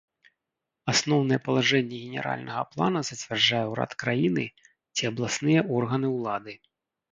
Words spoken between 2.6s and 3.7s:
плана зацвярджае